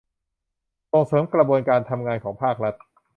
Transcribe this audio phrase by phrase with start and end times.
[0.91, 2.75] ส่งเสริมกระบวนการการทำงานของภาครัฐ